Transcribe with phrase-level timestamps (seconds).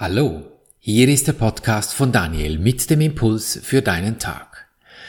[0.00, 0.44] Hallo,
[0.78, 4.68] hier ist der Podcast von Daniel mit dem Impuls für deinen Tag.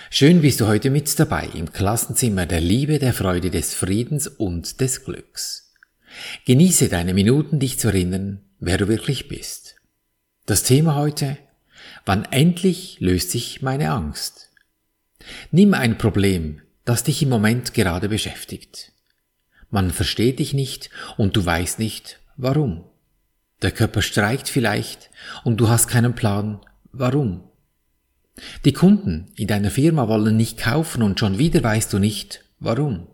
[0.10, 4.82] Schön bist du heute mit dabei im Klassenzimmer der Liebe, der Freude, des Friedens und
[4.82, 5.76] des Glücks.
[6.48, 9.76] Genieße deine Minuten, dich zu erinnern, wer du wirklich bist.
[10.48, 11.38] Das Thema heute,
[12.06, 14.50] wann endlich löst sich meine Angst?
[15.52, 18.92] Nimm ein Problem, das dich im Moment gerade beschäftigt.
[19.70, 22.86] Man versteht dich nicht und du weißt nicht, warum.
[23.62, 25.10] Der Körper streikt vielleicht
[25.44, 26.60] und du hast keinen Plan,
[26.92, 27.44] warum.
[28.64, 33.08] Die Kunden in deiner Firma wollen nicht kaufen und schon wieder weißt du nicht, warum.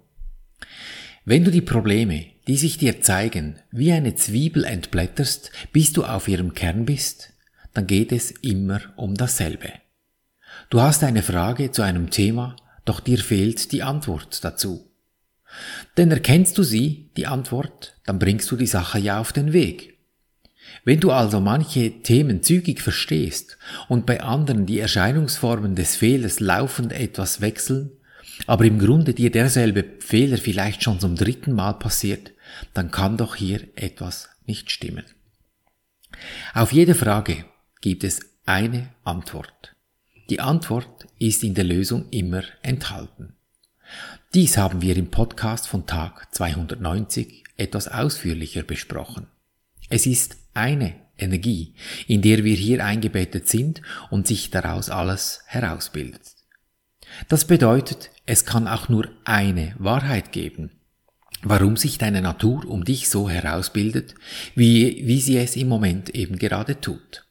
[1.24, 6.28] Wenn du die Probleme, die sich dir zeigen, wie eine Zwiebel entblätterst, bis du auf
[6.28, 7.34] ihrem Kern bist,
[7.74, 9.72] dann geht es immer um dasselbe.
[10.70, 12.56] Du hast eine Frage zu einem Thema,
[12.86, 14.92] doch dir fehlt die Antwort dazu.
[15.98, 19.95] Denn erkennst du sie, die Antwort, dann bringst du die Sache ja auf den Weg.
[20.86, 23.58] Wenn du also manche Themen zügig verstehst
[23.90, 27.92] und bei anderen die Erscheinungsformen des Fehlers laufend etwas wechseln,
[28.46, 32.34] aber im Grunde dir derselbe Fehler vielleicht schon zum dritten Mal passiert,
[32.76, 35.06] dann kann doch hier etwas nicht stimmen.
[36.54, 37.46] Auf jede Frage
[37.82, 39.76] gibt es eine Antwort.
[40.30, 43.34] Die Antwort ist in der Lösung immer enthalten.
[44.36, 49.28] Dies haben wir im Podcast von Tag 290 etwas ausführlicher besprochen.
[49.90, 51.76] Es ist eine Energie,
[52.08, 56.36] in der wir hier eingebettet sind und sich daraus alles herausbildet.
[57.30, 60.72] Das bedeutet, es kann auch nur eine Wahrheit geben,
[61.44, 64.16] warum sich deine Natur um dich so herausbildet,
[64.56, 67.26] wie, wie sie es im Moment eben gerade tut.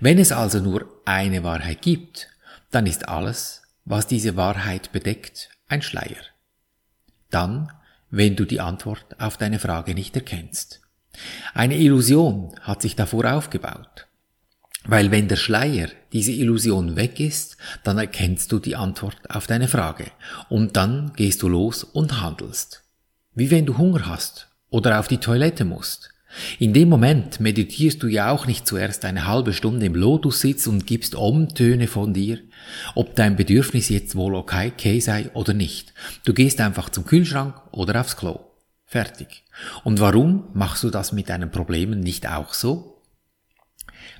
[0.00, 2.28] Wenn es also nur eine Wahrheit gibt,
[2.70, 6.22] dann ist alles, was diese Wahrheit bedeckt, ein Schleier.
[7.30, 7.72] Dann,
[8.10, 10.85] wenn du die Antwort auf deine Frage nicht erkennst.
[11.54, 14.06] Eine Illusion hat sich davor aufgebaut.
[14.88, 19.68] Weil wenn der Schleier, diese Illusion weg ist, dann erkennst du die Antwort auf deine
[19.68, 20.06] Frage
[20.48, 22.84] und dann gehst du los und handelst.
[23.34, 26.10] Wie wenn du Hunger hast oder auf die Toilette musst.
[26.58, 30.86] In dem Moment meditierst du ja auch nicht zuerst eine halbe Stunde im Lotussitz und
[30.86, 32.38] gibst Om-Töne von dir,
[32.94, 35.94] ob dein Bedürfnis jetzt wohl okay sei oder nicht.
[36.24, 38.45] Du gehst einfach zum Kühlschrank oder aufs Klo.
[38.86, 39.42] Fertig.
[39.82, 43.02] Und warum machst du das mit deinen Problemen nicht auch so?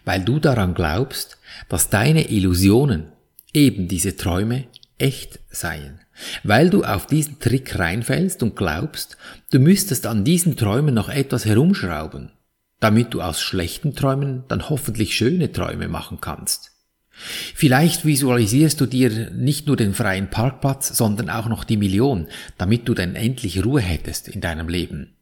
[0.05, 1.39] Weil du daran glaubst,
[1.69, 3.13] dass deine Illusionen,
[3.53, 4.67] eben diese Träume,
[4.99, 6.01] echt seien.
[6.43, 9.17] Weil du auf diesen Trick reinfällst und glaubst,
[9.51, 12.33] du müsstest an diesen Träumen noch etwas herumschrauben,
[12.81, 16.76] damit du aus schlechten Träumen dann hoffentlich schöne Träume machen kannst.
[17.19, 22.29] Vielleicht visualisierst du dir nicht nur den freien Parkplatz, sondern auch noch die Million,
[22.59, 25.17] damit du dann endlich Ruhe hättest in deinem Leben.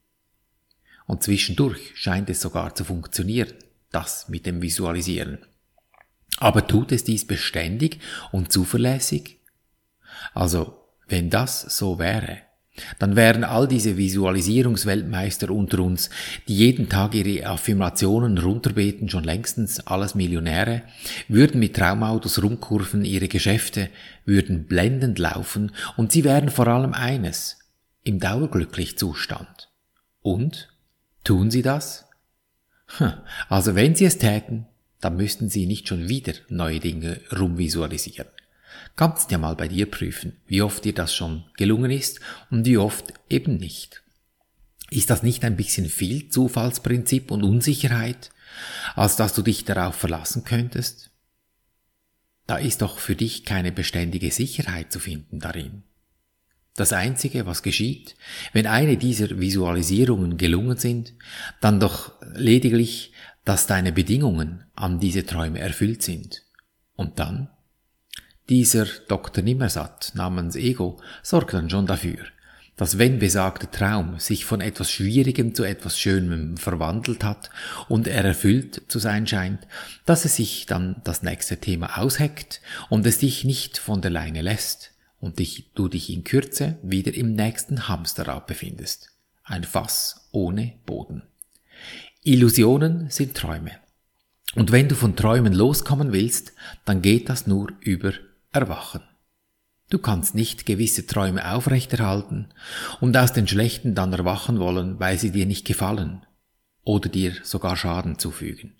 [1.06, 3.52] Und zwischendurch scheint es sogar zu funktionieren,
[3.90, 5.38] das mit dem Visualisieren.
[6.38, 8.00] Aber tut es dies beständig
[8.32, 9.38] und zuverlässig?
[10.32, 12.38] Also, wenn das so wäre,
[12.98, 16.10] dann wären all diese Visualisierungsweltmeister unter uns,
[16.48, 20.82] die jeden Tag ihre Affirmationen runterbeten, schon längstens alles Millionäre,
[21.28, 23.90] würden mit Traumautos rumkurven ihre Geschäfte,
[24.24, 27.58] würden blendend laufen und sie wären vor allem eines,
[28.02, 29.70] im dauerglücklich Zustand.
[30.22, 30.68] Und?
[31.22, 32.06] Tun sie das?
[32.98, 33.14] Hm,
[33.48, 34.66] also wenn sie es täten,
[35.00, 38.28] dann müssten sie nicht schon wieder neue Dinge rumvisualisieren.
[38.96, 42.20] Kannst ja mal bei dir prüfen, wie oft dir das schon gelungen ist
[42.50, 44.02] und wie oft eben nicht.
[44.90, 48.30] Ist das nicht ein bisschen viel Zufallsprinzip und Unsicherheit,
[48.94, 51.10] als dass du dich darauf verlassen könntest?
[52.46, 55.82] Da ist doch für dich keine beständige Sicherheit zu finden darin.
[56.76, 58.16] Das Einzige, was geschieht,
[58.52, 61.14] wenn eine dieser Visualisierungen gelungen sind,
[61.60, 63.12] dann doch lediglich,
[63.44, 66.42] dass deine Bedingungen an diese Träume erfüllt sind.
[66.96, 67.48] Und dann
[68.48, 69.42] dieser Dr.
[69.42, 72.18] Nimmersatt namens Ego sorgt dann schon dafür,
[72.76, 77.50] dass wenn besagter Traum sich von etwas Schwierigem zu etwas Schönem verwandelt hat
[77.88, 79.66] und er erfüllt zu sein scheint,
[80.06, 82.60] dass es sich dann das nächste Thema ausheckt
[82.90, 87.14] und es dich nicht von der Leine lässt und dich, du dich in Kürze wieder
[87.14, 89.10] im nächsten Hamsterrad befindest.
[89.44, 91.22] Ein Fass ohne Boden.
[92.22, 93.72] Illusionen sind Träume.
[94.54, 96.52] Und wenn du von Träumen loskommen willst,
[96.84, 98.12] dann geht das nur über
[98.54, 99.02] erwachen.
[99.90, 102.48] Du kannst nicht gewisse Träume aufrechterhalten
[103.00, 106.24] und aus den schlechten dann erwachen wollen, weil sie dir nicht gefallen
[106.84, 108.74] oder dir sogar Schaden zufügen.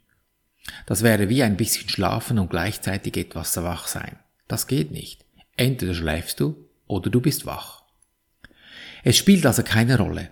[0.86, 4.18] Das wäre wie ein bisschen schlafen und gleichzeitig etwas wach sein.
[4.48, 5.24] Das geht nicht.
[5.56, 6.56] Entweder schläfst du
[6.86, 7.82] oder du bist wach.
[9.02, 10.30] Es spielt also keine Rolle,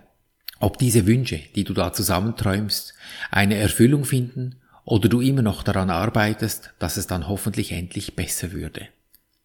[0.59, 2.95] ob diese Wünsche, die du da zusammenträumst,
[3.29, 4.55] eine Erfüllung finden
[4.85, 8.87] oder du immer noch daran arbeitest, dass es dann hoffentlich endlich besser würde.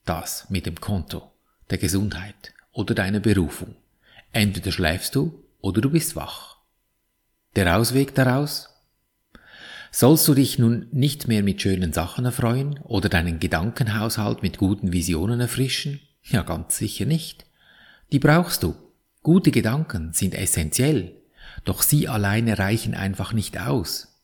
[0.08, 1.30] Das mit dem Konto,
[1.68, 3.76] der Gesundheit oder deiner Berufung.
[4.32, 6.56] Entweder schläfst du oder du bist wach.
[7.56, 8.70] Der Ausweg daraus?
[9.90, 14.92] Sollst du dich nun nicht mehr mit schönen Sachen erfreuen oder deinen Gedankenhaushalt mit guten
[14.92, 16.00] Visionen erfrischen?
[16.22, 17.44] Ja, ganz sicher nicht.
[18.10, 18.76] Die brauchst du.
[19.22, 21.20] Gute Gedanken sind essentiell,
[21.66, 24.22] doch sie alleine reichen einfach nicht aus.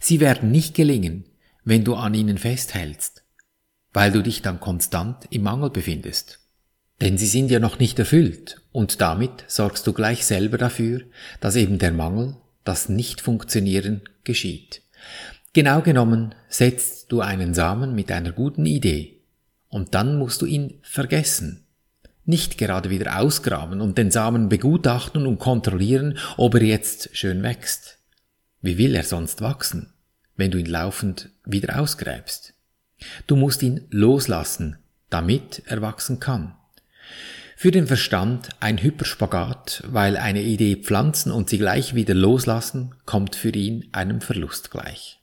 [0.00, 1.26] Sie werden nicht gelingen,
[1.62, 3.23] wenn du an ihnen festhältst,
[3.94, 6.40] weil du dich dann konstant im Mangel befindest.
[7.00, 11.02] Denn sie sind ja noch nicht erfüllt und damit sorgst du gleich selber dafür,
[11.40, 14.82] dass eben der Mangel, das Nicht-Funktionieren geschieht.
[15.52, 19.20] Genau genommen setzt du einen Samen mit einer guten Idee
[19.68, 21.64] und dann musst du ihn vergessen.
[22.24, 27.98] Nicht gerade wieder ausgraben und den Samen begutachten und kontrollieren, ob er jetzt schön wächst.
[28.62, 29.92] Wie will er sonst wachsen,
[30.36, 32.53] wenn du ihn laufend wieder ausgräbst?
[33.26, 34.78] Du musst ihn loslassen,
[35.10, 36.54] damit er wachsen kann.
[37.56, 43.36] Für den Verstand ein Hyperspagat, weil eine Idee pflanzen und sie gleich wieder loslassen, kommt
[43.36, 45.20] für ihn einem Verlust gleich.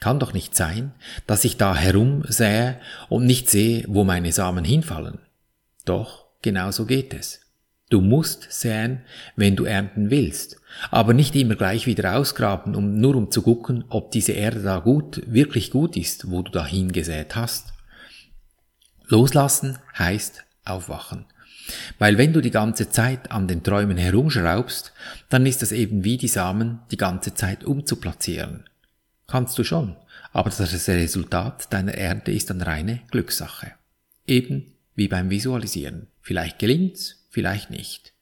[0.00, 0.92] Kann doch nicht sein,
[1.26, 2.78] dass ich da herumsähe
[3.08, 5.18] und nicht sehe, wo meine Samen hinfallen.
[5.84, 7.40] Doch, genau so geht es.
[7.88, 9.02] Du musst säen,
[9.36, 10.60] wenn du ernten willst,
[10.90, 14.78] aber nicht immer gleich wieder ausgraben, um nur um zu gucken, ob diese Erde da
[14.78, 17.72] gut, wirklich gut ist, wo du da hingesät hast.
[19.08, 21.26] Loslassen heißt aufwachen.
[21.98, 24.92] Weil wenn du die ganze Zeit an den Träumen herumschraubst,
[25.28, 28.64] dann ist das eben wie die Samen die ganze Zeit umzuplatzieren.
[29.26, 29.96] Kannst du schon,
[30.32, 33.72] aber das Resultat deiner Ernte ist dann reine Glückssache.
[34.26, 36.08] Eben wie beim Visualisieren.
[36.20, 38.12] Vielleicht gelingt's, vielleicht nicht.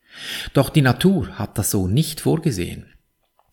[0.52, 2.87] Doch die Natur hat das so nicht vorgesehen.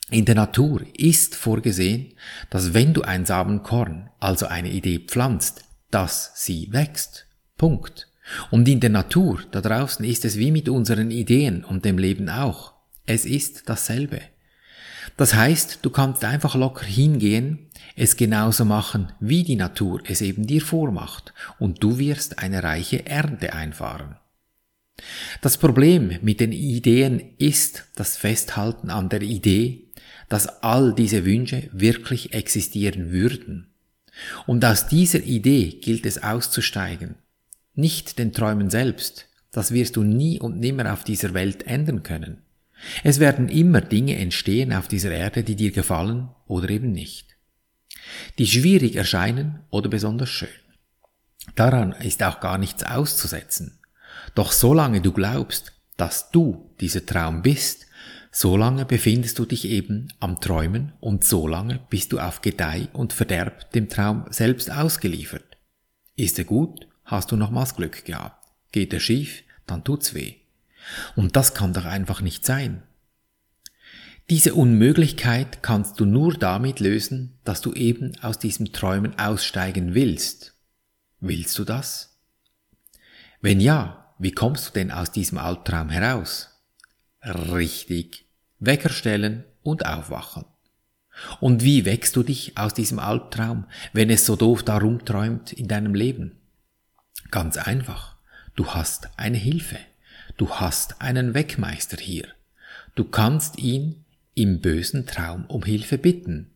[0.09, 2.13] In der Natur ist vorgesehen,
[2.49, 7.27] dass wenn du ein Samenkorn, also eine Idee pflanzt, dass sie wächst.
[7.57, 8.09] Punkt.
[8.49, 12.29] Und in der Natur, da draußen ist es wie mit unseren Ideen und dem Leben
[12.29, 12.73] auch.
[13.05, 14.21] Es ist dasselbe.
[15.17, 20.47] Das heißt, du kannst einfach locker hingehen, es genauso machen, wie die Natur es eben
[20.47, 24.17] dir vormacht, und du wirst eine reiche Ernte einfahren.
[25.42, 29.88] Das Problem mit den Ideen ist das Festhalten an der Idee,
[30.30, 33.68] dass all diese Wünsche wirklich existieren würden.
[34.48, 37.15] Und aus dieser Idee gilt es auszusteigen.
[37.75, 42.38] Nicht den Träumen selbst, das wirst du nie und nimmer auf dieser Welt ändern können.
[43.03, 47.36] Es werden immer Dinge entstehen auf dieser Erde, die dir gefallen oder eben nicht.
[48.38, 50.50] Die schwierig erscheinen oder besonders schön.
[51.56, 53.80] Daran ist auch gar nichts auszusetzen.
[54.35, 57.88] Doch solange du glaubst, dass du dieser Traum bist,
[58.31, 63.71] solange befindest du dich eben am Träumen und solange bist du auf Gedeih und Verderb
[63.71, 65.57] dem Traum selbst ausgeliefert.
[66.15, 68.47] Ist er gut, hast du nochmals Glück gehabt.
[68.71, 70.35] Geht er schief, dann tut's weh.
[71.15, 72.83] Und das kann doch einfach nicht sein.
[74.29, 80.56] Diese Unmöglichkeit kannst du nur damit lösen, dass du eben aus diesem Träumen aussteigen willst.
[81.19, 82.17] Willst du das?
[83.41, 86.62] Wenn ja, wie kommst du denn aus diesem Albtraum heraus?
[87.23, 88.27] Richtig.
[88.59, 90.45] Wecker stellen und aufwachen.
[91.39, 95.67] Und wie wächst du dich aus diesem Albtraum, wenn es so doof darum träumt in
[95.67, 96.38] deinem Leben?
[97.31, 98.15] Ganz einfach.
[98.55, 99.77] Du hast eine Hilfe.
[100.38, 102.27] Du hast einen Weckmeister hier.
[102.93, 104.05] Du kannst ihn
[104.36, 106.51] im bösen Traum um Hilfe bitten.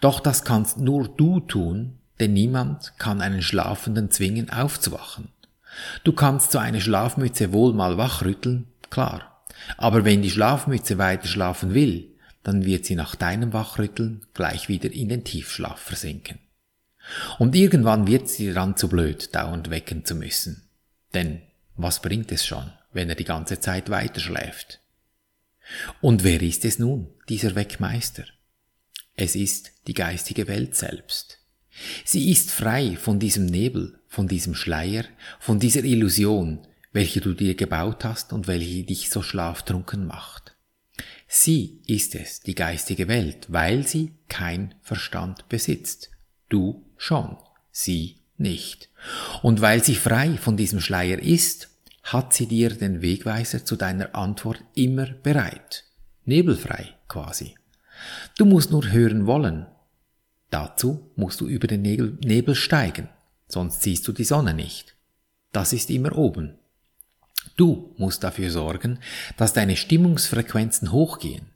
[0.00, 5.30] Doch das kannst nur du tun, denn niemand kann einen Schlafenden zwingen aufzuwachen.
[6.04, 9.44] Du kannst so eine Schlafmütze wohl mal wachrütteln, klar.
[9.76, 12.08] Aber wenn die Schlafmütze weiter schlafen will,
[12.42, 16.38] dann wird sie nach deinem Wachrütteln gleich wieder in den Tiefschlaf versinken.
[17.38, 20.68] Und irgendwann wird sie dann zu blöd, dauernd wecken zu müssen.
[21.14, 21.42] Denn
[21.76, 24.80] was bringt es schon, wenn er die ganze Zeit weiter schläft?
[26.00, 28.24] Und wer ist es nun, dieser Weckmeister?
[29.16, 31.39] Es ist die geistige Welt selbst.
[32.04, 35.04] Sie ist frei von diesem Nebel, von diesem Schleier,
[35.38, 40.56] von dieser Illusion, welche du dir gebaut hast und welche dich so schlaftrunken macht.
[41.28, 46.10] Sie ist es, die geistige Welt, weil sie kein Verstand besitzt.
[46.48, 47.36] Du schon,
[47.70, 48.88] sie nicht.
[49.42, 51.68] Und weil sie frei von diesem Schleier ist,
[52.02, 55.84] hat sie dir den Wegweiser zu deiner Antwort immer bereit.
[56.24, 57.54] Nebelfrei quasi.
[58.36, 59.66] Du musst nur hören wollen,
[60.50, 63.08] Dazu musst du über den Nebel steigen,
[63.48, 64.96] sonst siehst du die Sonne nicht.
[65.52, 66.58] Das ist immer oben.
[67.56, 68.98] Du musst dafür sorgen,
[69.36, 71.50] dass deine Stimmungsfrequenzen hochgehen.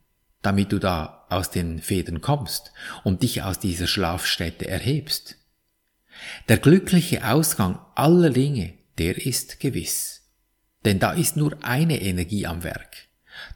[0.45, 2.71] damit du da aus den Federn kommst
[3.03, 5.37] und dich aus dieser Schlafstätte erhebst.
[6.49, 10.21] Der glückliche Ausgang aller Dinge, der ist gewiss.
[10.85, 13.07] Denn da ist nur eine Energie am Werk.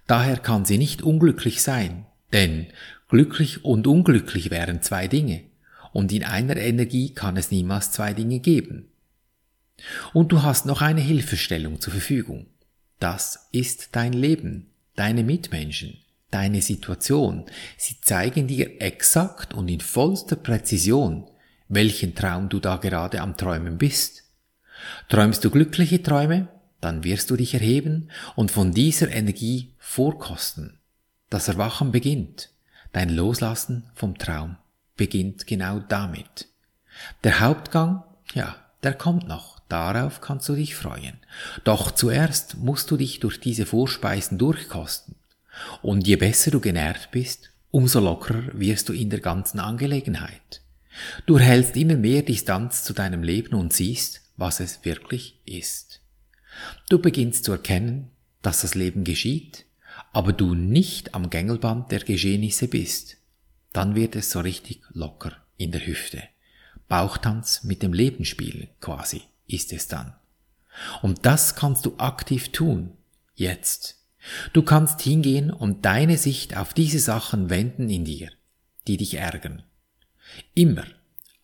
[0.08, 2.68] Daher kann sie nicht unglücklich sein, denn
[3.08, 5.44] glücklich und unglücklich wären zwei Dinge,
[5.92, 8.90] und in einer Energie kann es niemals zwei Dinge geben.
[10.14, 12.48] Und du hast noch eine Hilfestellung zur Verfügung.
[13.00, 15.98] Das ist dein Leben, deine Mitmenschen,
[16.32, 17.46] deine Situation.
[17.78, 21.28] Sie zeigen dir exakt und in vollster Präzision,
[21.70, 24.24] welchen Traum du da gerade am Träumen bist.
[25.08, 26.48] Träumst du glückliche Träume,
[26.82, 30.79] dann wirst du dich erheben und von dieser Energie vorkosten.
[31.30, 32.50] Das Erwachen beginnt.
[32.92, 34.58] Dein Loslassen vom Traum
[34.98, 36.48] beginnt genau damit.
[37.24, 39.60] Der Hauptgang, ja, der kommt noch.
[39.70, 41.20] Darauf kannst du dich freuen.
[41.64, 45.16] Doch zuerst musst du dich durch diese Vorspeisen durchkosten.
[45.84, 50.62] Und je besser du genährt bist, umso lockerer wirst du in der ganzen Angelegenheit.
[51.28, 56.02] Du erhältst immer mehr Distanz zu deinem Leben und siehst, was es wirklich ist.
[56.90, 58.10] Du beginnst zu erkennen,
[58.42, 59.66] dass das Leben geschieht,
[60.12, 63.18] aber du nicht am Gängelband der Geschehnisse bist.
[63.74, 66.24] Dann wird es so richtig locker in der Hüfte.
[66.88, 70.14] Bauchtanz mit dem Leben spielen quasi ist es dann.
[71.02, 72.94] Und das kannst du aktiv tun,
[73.36, 73.98] jetzt.
[74.54, 78.32] Du kannst hingehen und deine Sicht auf diese Sachen wenden in dir,
[78.88, 79.64] die dich ärgern.
[80.54, 80.86] Immer.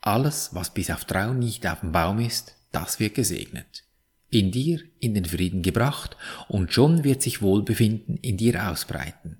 [0.01, 3.84] Alles, was bis auf Trau nicht auf dem Baum ist, das wird gesegnet.
[4.35, 6.17] In dir in den Frieden gebracht
[6.49, 9.37] und schon wird sich Wohlbefinden in dir ausbreiten.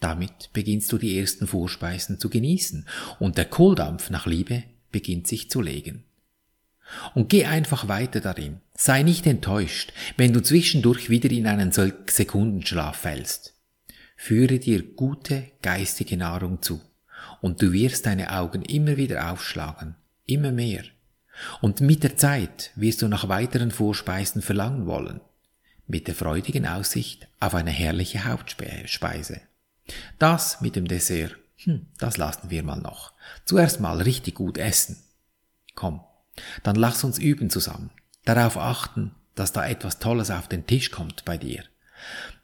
[0.00, 2.86] Damit beginnst du die ersten Vorspeisen zu genießen
[3.18, 6.04] und der Kohldampf nach Liebe beginnt sich zu legen.
[7.14, 8.62] Und geh einfach weiter darin.
[8.74, 13.52] Sei nicht enttäuscht, wenn du zwischendurch wieder in einen Sekundenschlaf fällst.
[14.16, 16.80] Führe dir gute geistige Nahrung zu,
[17.42, 20.84] und du wirst deine Augen immer wieder aufschlagen, immer mehr.
[21.60, 25.20] Und mit der Zeit wirst du nach weiteren Vorspeisen verlangen wollen,
[25.86, 29.40] mit der freudigen Aussicht auf eine herrliche Hauptspeise.
[30.18, 33.12] Das mit dem Dessert, hm, das lassen wir mal noch.
[33.44, 34.98] Zuerst mal richtig gut essen.
[35.74, 36.00] Komm,
[36.62, 37.90] dann lass uns üben zusammen.
[38.24, 41.64] Darauf achten, dass da etwas Tolles auf den Tisch kommt bei dir.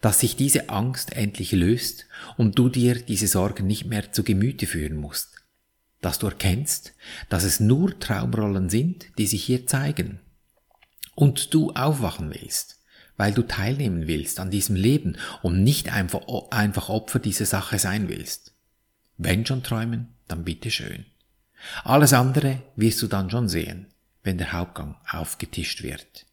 [0.01, 4.67] Dass sich diese Angst endlich löst und du dir diese Sorgen nicht mehr zu Gemüte
[4.67, 5.38] führen musst.
[6.01, 6.95] Dass du erkennst,
[7.29, 10.21] dass es nur Traumrollen sind, die sich hier zeigen.
[11.15, 12.81] Und du aufwachen willst,
[13.17, 18.09] weil du teilnehmen willst an diesem Leben und nicht einfach, einfach Opfer dieser Sache sein
[18.09, 18.55] willst.
[19.17, 21.07] Wenn schon träumen, dann bitte schön.
[21.83, 23.87] Alles andere wirst du dann schon sehen,
[24.23, 26.27] wenn der Hauptgang aufgetischt wird.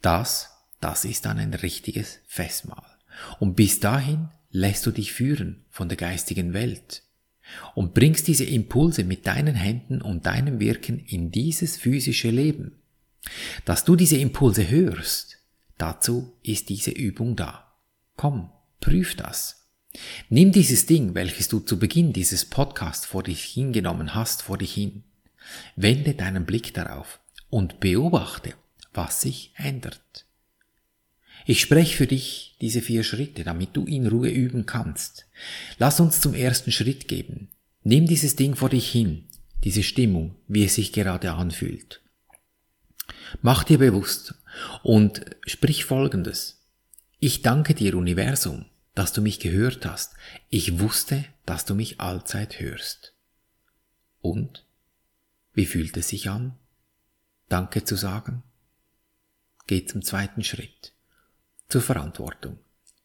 [0.00, 2.86] Das, das ist dann ein richtiges Festmahl.
[3.40, 7.02] Und bis dahin lässt du dich führen von der geistigen Welt
[7.74, 12.78] und bringst diese Impulse mit deinen Händen und deinem Wirken in dieses physische Leben.
[13.64, 15.38] Dass du diese Impulse hörst,
[15.78, 17.72] dazu ist diese Übung da.
[18.16, 19.68] Komm, prüf das.
[20.28, 24.72] Nimm dieses Ding, welches du zu Beginn dieses Podcasts vor dich hingenommen hast, vor dich
[24.72, 25.04] hin.
[25.76, 28.54] Wende deinen Blick darauf und beobachte,
[28.94, 30.26] was sich ändert.
[31.46, 35.26] Ich spreche für dich diese vier Schritte, damit du in Ruhe üben kannst.
[35.78, 37.48] Lass uns zum ersten Schritt geben.
[37.82, 39.24] Nimm dieses Ding vor dich hin,
[39.64, 42.00] diese Stimmung, wie es sich gerade anfühlt.
[43.40, 44.34] Mach dir bewusst
[44.82, 46.60] und sprich Folgendes.
[47.18, 50.14] Ich danke dir, Universum, dass du mich gehört hast.
[50.48, 53.14] Ich wusste, dass du mich allzeit hörst.
[54.20, 54.64] Und?
[55.54, 56.56] Wie fühlt es sich an?
[57.48, 58.42] Danke zu sagen?
[59.66, 60.92] Geh zum zweiten Schritt.
[61.72, 62.58] Zur Verantwortung.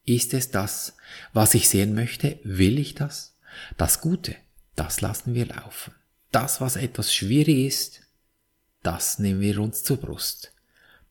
[0.04, 0.94] Ist es das,
[1.32, 2.38] was ich sehen möchte?
[2.44, 3.34] Will ich das?
[3.78, 4.36] Das Gute,
[4.76, 5.94] das lassen wir laufen.
[6.32, 8.02] Das, was etwas schwierig ist,
[8.82, 10.52] das nehmen wir uns zur Brust.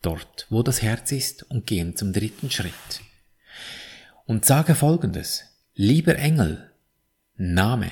[0.04, 3.02] Dort, wo das Herz ist und gehen zum dritten Schritt
[4.28, 5.46] und sage folgendes.
[5.74, 6.72] Lieber Engel,
[7.38, 7.90] Name,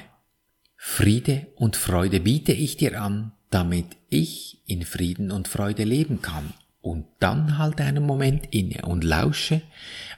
[0.75, 6.53] Friede und Freude biete ich dir an, damit ich in Frieden und Freude leben kann.
[6.85, 9.63] Und dann halte einen Moment inne und lausche,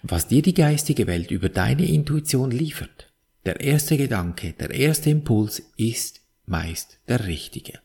[0.04, 3.10] was dir die geistige Welt über deine Intuition liefert.
[3.46, 7.80] Der erste Gedanke, der erste Impuls ist meist der richtige.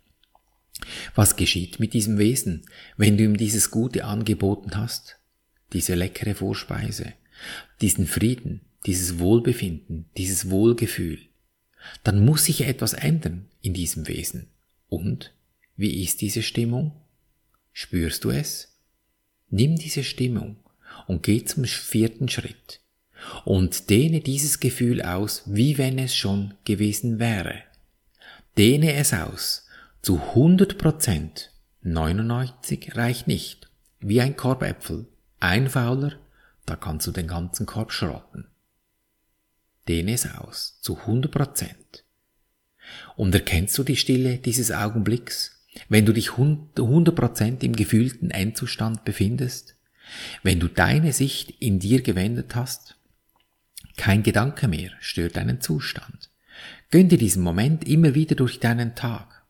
[1.15, 5.17] Was geschieht mit diesem Wesen, wenn du ihm dieses Gute angeboten hast?
[5.73, 7.12] Diese leckere Vorspeise,
[7.81, 11.21] diesen Frieden, dieses Wohlbefinden, dieses Wohlgefühl,
[12.03, 14.49] dann muss sich etwas ändern in diesem Wesen.
[14.89, 15.33] Und
[15.77, 17.01] wie ist diese Stimmung?
[17.73, 18.72] Spürst du es?
[19.53, 20.57] Nimm diese Stimmung
[21.07, 22.81] und geh zum vierten Schritt.
[23.45, 27.63] und dehne dieses Gefühl aus, wie wenn es schon gewesen wäre.
[28.59, 29.67] Dehne es aus
[30.01, 31.53] zu 100 Prozent.
[31.83, 33.71] 99 reicht nicht.
[34.01, 35.07] Wie ein Korb Äpfel.
[35.39, 36.15] Ein Fauler,
[36.67, 38.49] da kannst du den ganzen Korb schrotten.
[39.87, 42.05] Dehne es aus zu 100 Prozent.
[43.15, 49.05] Und erkennst du die Stille dieses Augenblicks, wenn du dich 100 Prozent im gefühlten Endzustand
[49.05, 49.76] befindest?
[50.43, 52.97] Wenn du deine Sicht in dir gewendet hast?
[53.97, 56.31] Kein Gedanke mehr stört deinen Zustand.
[56.91, 59.45] Gönn dir diesen Moment immer wieder durch deinen Tag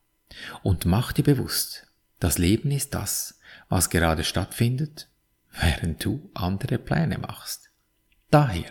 [0.63, 1.87] und mach dir bewusst,
[2.21, 5.09] das Leben ist das, was gerade stattfindet,
[5.61, 7.62] während du andere Pläne machst.
[8.33, 8.65] Daher,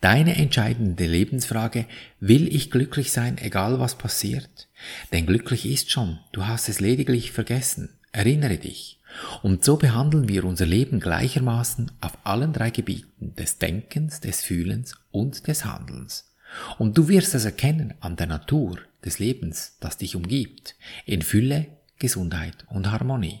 [0.00, 1.86] deine entscheidende Lebensfrage,
[2.20, 4.68] will ich glücklich sein, egal was passiert?
[5.10, 7.88] Denn glücklich ist schon, du hast es lediglich vergessen.
[8.12, 9.00] Erinnere dich.
[9.42, 14.94] Und so behandeln wir unser Leben gleichermaßen auf allen drei Gebieten des Denkens, des Fühlens
[15.10, 16.32] und des Handelns.
[16.78, 21.66] Und du wirst es erkennen an der Natur des Lebens, das dich umgibt, in Fülle,
[21.98, 23.40] Gesundheit und Harmonie.